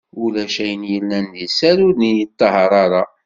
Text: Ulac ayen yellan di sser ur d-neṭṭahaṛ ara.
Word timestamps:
Ulac 0.23 0.53
ayen 0.63 0.83
yellan 0.91 1.25
di 1.35 1.47
sser 1.49 1.77
ur 1.87 1.93
d-neṭṭahaṛ 1.95 2.71
ara. 2.83 3.03